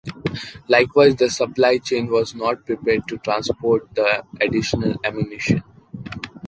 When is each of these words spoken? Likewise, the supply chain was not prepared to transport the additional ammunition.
Likewise, 0.67 1.15
the 1.17 1.29
supply 1.29 1.77
chain 1.77 2.07
was 2.09 2.33
not 2.33 2.65
prepared 2.65 3.07
to 3.07 3.19
transport 3.19 3.83
the 3.93 4.23
additional 4.43 4.95
ammunition. 5.03 5.61